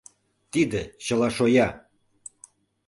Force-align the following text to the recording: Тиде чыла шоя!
Тиде 0.51 0.81
чыла 1.05 1.29
шоя! 1.35 1.67